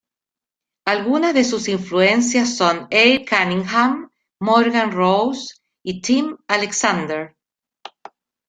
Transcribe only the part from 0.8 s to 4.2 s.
Algunas de sus influencias son Abe Cunningham,